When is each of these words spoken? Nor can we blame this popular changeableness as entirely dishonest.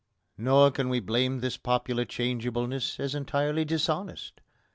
Nor 0.35 0.71
can 0.71 0.89
we 0.89 0.99
blame 0.99 1.41
this 1.41 1.57
popular 1.57 2.05
changeableness 2.05 2.99
as 2.99 3.13
entirely 3.13 3.65
dishonest. 3.65 4.41